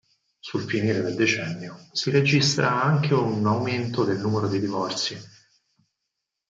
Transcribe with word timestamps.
Sul 0.39 0.61
finire 0.63 1.03
del 1.03 1.13
decennio 1.13 1.77
si 1.91 2.09
registra 2.09 2.81
anche 2.81 3.13
un 3.13 3.45
aumento 3.45 4.03
del 4.03 4.17
numeri 4.17 4.49
dei 4.49 4.59
divorzi. 4.59 5.15